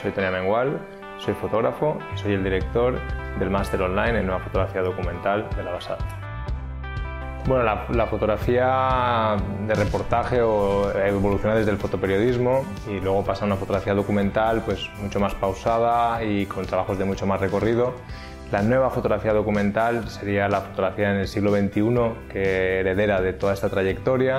Soy 0.00 0.12
Tony 0.12 0.28
Mengual, 0.30 0.78
soy 1.18 1.32
fotógrafo 1.34 1.98
y 2.14 2.18
soy 2.18 2.34
el 2.34 2.44
director 2.44 2.98
del 3.38 3.48
máster 3.48 3.80
online 3.80 4.20
en 4.20 4.26
Nueva 4.26 4.42
Fotografía 4.42 4.82
Documental 4.82 5.48
de 5.56 5.62
la 5.62 5.72
BASAD. 5.72 5.98
Bueno, 7.46 7.62
la, 7.62 8.06
fotografía 8.06 9.36
de 9.66 9.74
reportaje 9.74 10.42
o 10.42 10.90
evoluciona 10.90 11.54
desde 11.54 11.70
el 11.70 11.78
fotoperiodismo 11.78 12.64
y 12.88 13.00
luego 13.00 13.24
pasa 13.24 13.44
a 13.44 13.46
una 13.46 13.56
fotografía 13.56 13.94
documental 13.94 14.62
pues 14.66 14.90
mucho 15.00 15.18
más 15.18 15.34
pausada 15.34 16.22
y 16.22 16.44
con 16.44 16.66
trabajos 16.66 16.98
de 16.98 17.04
mucho 17.04 17.26
más 17.26 17.40
recorrido. 17.40 17.94
La 18.52 18.62
nueva 18.62 18.90
fotografía 18.90 19.32
documental 19.32 20.08
sería 20.08 20.48
la 20.48 20.60
fotografía 20.60 21.10
en 21.10 21.18
el 21.18 21.28
siglo 21.28 21.52
XXI 21.52 22.28
que 22.28 22.80
heredera 22.80 23.20
de 23.20 23.32
toda 23.32 23.54
esta 23.54 23.70
trayectoria 23.70 24.38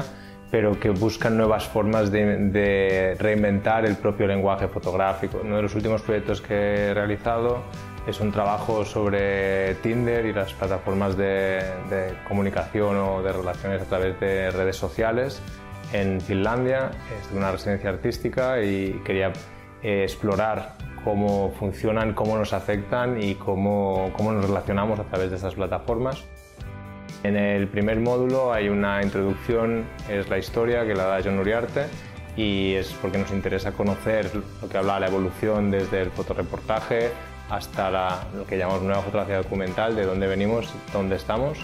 pero 0.51 0.79
que 0.79 0.89
buscan 0.89 1.37
nuevas 1.37 1.65
formas 1.67 2.11
de, 2.11 3.15
reinventar 3.19 3.85
el 3.85 3.95
propio 3.95 4.27
lenguaje 4.27 4.67
fotográfico. 4.67 5.41
Uno 5.43 5.57
de 5.57 5.61
los 5.61 5.75
últimos 5.75 6.01
proyectos 6.01 6.41
que 6.41 6.53
he 6.87 6.93
realizado 6.93 7.63
es 8.07 8.21
un 8.21 8.31
trabajo 8.31 8.85
sobre 8.85 9.75
Tinder 9.75 10.25
y 10.25 10.33
las 10.33 10.53
plataformas 10.53 11.17
de, 11.17 11.61
comunicación 12.27 12.95
o 12.97 13.21
de 13.21 13.33
relaciones 13.33 13.81
a 13.81 13.85
través 13.85 14.19
de 14.19 14.51
redes 14.51 14.77
sociales 14.77 15.41
en 15.91 16.21
Finlandia. 16.21 16.91
Es 17.21 17.31
una 17.35 17.51
residencia 17.51 17.89
artística 17.89 18.61
y 18.61 19.01
quería 19.03 19.33
eh, 19.83 20.03
explorar 20.03 20.75
cómo 21.03 21.53
funcionan, 21.59 22.13
cómo 22.13 22.37
nos 22.37 22.53
afectan 22.53 23.21
y 23.21 23.35
cómo, 23.35 24.11
cómo 24.15 24.31
nos 24.31 24.45
relacionamos 24.45 24.99
a 24.99 25.03
través 25.03 25.29
de 25.29 25.35
estas 25.35 25.55
plataformas. 25.55 26.25
En 27.27 27.35
el 27.35 27.67
primer 27.67 27.99
módulo 27.99 28.53
hay 28.53 28.69
una 28.69 29.03
introducción, 29.03 29.83
es 30.07 30.29
la 30.29 30.37
historia 30.37 30.85
que 30.87 30.95
la 30.95 31.07
da 31.07 31.19
John 31.21 31.37
Uriarte 31.39 31.87
y 32.37 32.75
es 32.75 32.93
porque 33.01 33.17
nos 33.17 33.31
interesa 33.31 33.73
conocer 33.73 34.31
lo 34.61 34.69
que 34.69 34.77
habla 34.77 34.97
la 34.97 35.07
evolución 35.07 35.69
desde 35.69 36.03
el 36.03 36.11
fotoreportaje 36.11 37.09
hasta 37.49 38.29
lo 38.33 38.47
que 38.47 38.57
llamamos 38.57 38.83
nueva 38.83 39.01
fotografía 39.01 39.35
documental, 39.35 39.93
de 39.97 40.05
dónde 40.05 40.25
venimos, 40.25 40.73
dónde 40.93 41.17
estamos. 41.17 41.57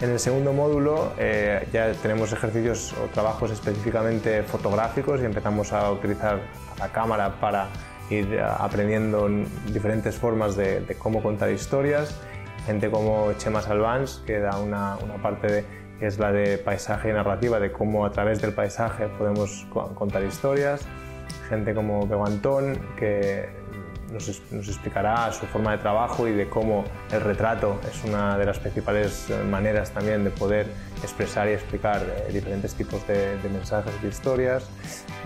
En 0.00 0.10
el 0.10 0.20
segundo 0.20 0.52
módulo 0.52 1.14
eh, 1.18 1.66
ya 1.72 1.90
tenemos 1.94 2.32
ejercicios 2.32 2.92
o 2.92 3.06
trabajos 3.12 3.50
específicamente 3.50 4.44
fotográficos 4.44 5.20
y 5.20 5.24
empezamos 5.24 5.72
a 5.72 5.90
utilizar 5.90 6.42
la 6.78 6.92
cámara 6.92 7.40
para 7.40 7.66
ir 8.08 8.40
aprendiendo 8.40 9.28
diferentes 9.66 10.14
formas 10.14 10.54
de, 10.54 10.82
de 10.82 10.94
cómo 10.94 11.24
contar 11.24 11.50
historias 11.50 12.20
gente 12.70 12.88
como 12.88 13.32
Chema 13.32 13.62
Salvans, 13.62 14.22
que 14.24 14.38
da 14.38 14.56
una, 14.58 14.96
una 14.98 15.20
parte 15.20 15.64
que 15.98 16.06
es 16.06 16.20
la 16.20 16.30
de 16.30 16.56
paisaje 16.56 17.10
y 17.10 17.12
narrativa, 17.12 17.58
de 17.58 17.72
cómo 17.72 18.06
a 18.06 18.12
través 18.12 18.40
del 18.40 18.52
paisaje 18.52 19.08
podemos 19.18 19.66
contar 19.96 20.22
historias, 20.22 20.86
gente 21.48 21.74
como 21.74 22.06
Antón, 22.24 22.78
que 22.96 23.48
nos, 24.12 24.28
explicará 24.68 25.32
su 25.32 25.46
forma 25.46 25.72
de 25.72 25.78
trabajo 25.78 26.26
y 26.28 26.32
de 26.32 26.48
cómo 26.48 26.84
el 27.12 27.20
retrato 27.20 27.80
es 27.90 28.04
una 28.04 28.36
de 28.36 28.46
las 28.46 28.58
principales 28.58 29.28
maneras 29.48 29.90
también 29.90 30.24
de 30.24 30.30
poder 30.30 30.66
expresar 31.02 31.48
y 31.48 31.52
explicar 31.52 32.02
eh, 32.02 32.32
diferentes 32.32 32.74
tipos 32.74 33.06
de, 33.06 33.38
mensajes 33.52 33.92
y 34.00 34.02
de 34.02 34.08
historias. 34.08 34.68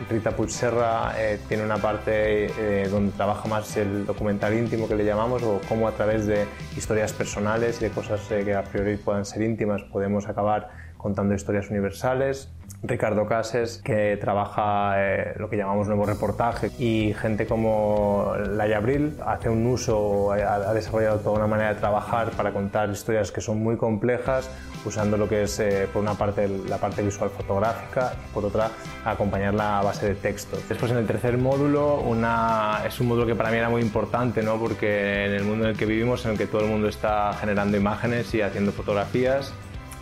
Rita 0.08 0.32
Puigserra 0.32 1.14
eh, 1.18 1.38
tiene 1.48 1.64
una 1.64 1.78
parte 1.78 2.46
eh, 2.46 2.88
donde 2.88 3.12
trabaja 3.12 3.48
más 3.48 3.76
el 3.76 4.06
documental 4.06 4.54
íntimo 4.54 4.88
que 4.88 4.96
le 4.96 5.04
llamamos 5.04 5.42
o 5.42 5.60
cómo 5.68 5.88
a 5.88 5.92
través 5.92 6.26
de 6.26 6.46
historias 6.76 7.12
personales 7.12 7.80
y 7.80 7.84
de 7.84 7.90
cosas 7.90 8.20
que 8.28 8.54
a 8.54 8.64
priori 8.64 8.96
puedan 8.96 9.24
ser 9.24 9.42
íntimas 9.42 9.82
podemos 9.82 10.28
acabar 10.28 10.70
contando 11.04 11.34
historias 11.34 11.68
universales. 11.68 12.48
Ricardo 12.82 13.26
Cases, 13.26 13.82
que 13.84 14.16
trabaja 14.16 14.94
eh, 14.96 15.34
lo 15.36 15.50
que 15.50 15.58
llamamos 15.58 15.86
nuevo 15.86 16.06
reportaje, 16.06 16.70
y 16.78 17.12
gente 17.12 17.46
como 17.46 18.32
Laia 18.38 18.78
Abril 18.78 19.14
hace 19.26 19.50
un 19.50 19.66
uso, 19.66 20.32
ha, 20.32 20.72
desarrollado 20.72 21.18
toda 21.18 21.36
una 21.36 21.46
manera 21.46 21.74
de 21.74 21.80
trabajar 21.80 22.30
para 22.30 22.52
contar 22.52 22.88
historias 22.88 23.30
que 23.32 23.42
son 23.42 23.62
muy 23.62 23.76
complejas, 23.76 24.50
usando 24.86 25.18
lo 25.18 25.28
que 25.28 25.42
es, 25.42 25.60
eh, 25.60 25.86
por 25.92 26.00
una 26.00 26.14
parte, 26.14 26.48
la 26.48 26.78
parte 26.78 27.02
visual 27.02 27.28
fotográfica 27.28 28.14
y 28.14 28.32
por 28.32 28.46
otra, 28.46 28.70
acompañarla 29.04 29.80
a 29.80 29.82
base 29.82 30.06
de 30.08 30.14
texto. 30.14 30.56
Después, 30.70 30.90
en 30.90 30.96
el 30.96 31.06
tercer 31.06 31.36
módulo, 31.36 32.00
una, 32.00 32.80
es 32.86 32.98
un 32.98 33.08
módulo 33.08 33.26
que 33.26 33.34
para 33.34 33.50
mí 33.50 33.58
era 33.58 33.68
muy 33.68 33.82
importante, 33.82 34.42
¿no? 34.42 34.56
porque 34.56 35.26
en 35.26 35.32
el 35.32 35.44
mundo 35.44 35.64
en 35.64 35.72
el 35.72 35.76
que 35.76 35.84
vivimos, 35.84 36.24
en 36.24 36.32
el 36.32 36.38
que 36.38 36.46
todo 36.46 36.62
el 36.62 36.70
mundo 36.70 36.88
está 36.88 37.34
generando 37.34 37.76
imágenes 37.76 38.34
y 38.34 38.40
haciendo 38.40 38.72
fotografías, 38.72 39.52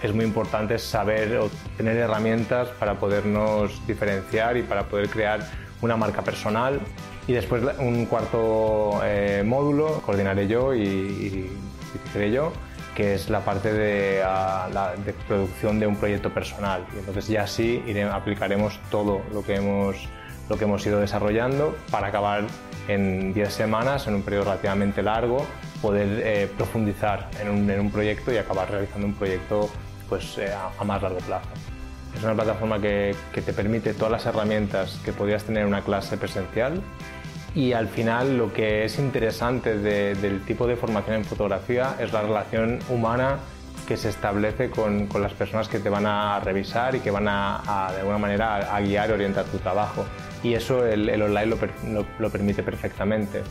es 0.02 0.12
muy 0.12 0.24
importante 0.24 0.78
saber 0.78 1.36
o 1.38 1.48
tener 1.76 1.96
herramientas 1.96 2.68
para 2.78 2.94
podernos 2.94 3.86
diferenciar 3.86 4.56
y 4.56 4.62
para 4.62 4.84
poder 4.84 5.08
crear 5.08 5.40
una 5.80 5.96
marca 5.96 6.22
personal. 6.22 6.80
Y 7.26 7.32
después 7.32 7.62
un 7.78 8.06
cuarto 8.06 9.00
eh, 9.04 9.42
módulo 9.46 10.02
coordinaré 10.04 10.48
yo 10.48 10.74
y, 10.74 10.82
y, 10.82 12.32
yo, 12.32 12.52
que 12.96 13.14
es 13.14 13.30
la 13.30 13.40
parte 13.40 13.72
de, 13.72 14.20
la, 14.20 14.94
de, 15.04 15.12
producción 15.12 15.78
de 15.78 15.86
un 15.86 15.96
proyecto 15.96 16.30
personal. 16.30 16.84
Y 16.94 16.98
entonces 16.98 17.28
ya 17.28 17.46
sí 17.46 17.82
aplicaremos 18.10 18.80
todo 18.90 19.22
lo 19.32 19.42
que 19.44 19.56
hemos 19.56 20.08
lo 20.48 20.58
que 20.58 20.64
hemos 20.64 20.84
ido 20.84 21.00
desarrollando 21.00 21.74
para 21.90 22.08
acabar 22.08 22.44
en 22.88 23.32
10 23.32 23.52
semanas, 23.52 24.06
en 24.06 24.14
un 24.16 24.22
periodo 24.22 24.44
relativamente 24.44 25.02
largo, 25.02 25.46
poder 25.80 26.20
eh, 26.24 26.50
profundizar 26.56 27.30
en 27.40 27.48
un, 27.48 27.70
en 27.70 27.80
un 27.80 27.90
proyecto 27.90 28.32
y 28.32 28.38
acabar 28.38 28.70
realizando 28.70 29.06
un 29.06 29.14
proyecto 29.14 29.70
pues, 30.12 30.36
eh, 30.36 30.52
a, 30.52 30.84
más 30.84 31.00
largo 31.00 31.20
plazo. 31.20 31.48
Es 32.14 32.22
una 32.22 32.34
plataforma 32.34 32.78
que, 32.78 33.16
te 33.32 33.52
permite 33.54 33.94
todas 33.94 34.12
las 34.12 34.26
herramientas 34.26 35.00
que 35.02 35.10
podrías 35.10 35.42
tener 35.44 35.62
en 35.62 35.68
una 35.68 35.80
clase 35.80 36.18
presencial 36.18 36.82
y 37.54 37.72
al 37.72 37.88
final 37.88 38.36
lo 38.36 38.52
que 38.52 38.84
es 38.84 38.98
interesante 38.98 39.78
del 39.78 40.42
tipo 40.42 40.66
de 40.66 40.76
formación 40.76 41.16
en 41.16 41.24
fotografía 41.24 41.96
es 41.98 42.12
la 42.12 42.20
relación 42.20 42.80
humana 42.90 43.38
que 43.88 43.96
se 43.96 44.10
establece 44.10 44.68
con, 44.68 45.08
las 45.18 45.32
personas 45.32 45.68
que 45.68 45.78
te 45.78 45.88
van 45.88 46.04
a 46.04 46.38
revisar 46.40 46.94
y 46.94 47.00
que 47.00 47.10
van 47.10 47.26
a, 47.26 47.88
de 47.94 48.00
alguna 48.00 48.18
manera 48.18 48.76
a, 48.76 48.80
guiar 48.82 49.08
y 49.08 49.12
orientar 49.14 49.46
tu 49.46 49.56
trabajo. 49.56 50.04
Y 50.42 50.52
eso 50.52 50.84
el, 50.84 51.08
online 51.22 51.56
lo 52.18 52.28
permite 52.28 52.62
perfectamente. 52.62 53.42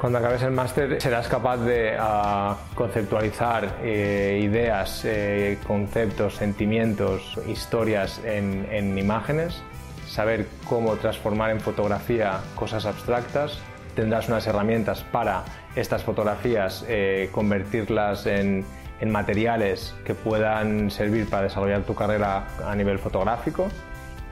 Cuando 0.00 0.18
acabes 0.18 0.40
el 0.40 0.52
máster 0.52 0.98
serás 0.98 1.28
capaz 1.28 1.58
de 1.58 1.94
ah, 2.00 2.56
conceptualizar 2.74 3.80
eh, 3.82 4.40
ideas, 4.42 5.02
eh, 5.04 5.58
conceptos, 5.66 6.36
sentimientos, 6.36 7.38
historias 7.46 8.18
en, 8.24 8.96
imágenes, 8.96 9.62
saber 10.08 10.46
cómo 10.66 10.96
transformar 10.96 11.50
en 11.50 11.60
fotografía 11.60 12.40
cosas 12.54 12.86
abstractas. 12.86 13.58
Tendrás 13.94 14.26
unas 14.28 14.46
herramientas 14.46 15.04
para 15.04 15.44
estas 15.76 16.02
fotografías 16.02 16.82
eh, 16.88 17.28
convertirlas 17.30 18.24
en, 18.24 18.64
materiales 19.06 19.94
que 20.06 20.14
puedan 20.14 20.90
servir 20.90 21.28
para 21.28 21.42
desarrollar 21.42 21.82
tu 21.82 21.94
carrera 21.94 22.46
a 22.64 22.74
nivel 22.74 22.98
fotográfico 22.98 23.68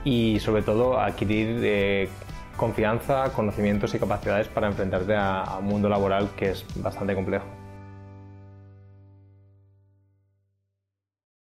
y 0.03 0.39
sobre 0.39 0.63
todo 0.63 0.99
adquirir 0.99 1.59
confianza, 2.59 3.31
conocimientos 3.31 3.95
y 3.95 3.99
capacidades 3.99 4.49
para 4.49 4.67
enfrentarte 4.67 5.15
a, 5.15 5.57
un 5.59 5.65
mundo 5.65 5.87
laboral 5.87 6.29
que 6.35 6.51
es 6.51 6.65
bastante 6.75 7.15
complejo. 7.15 7.45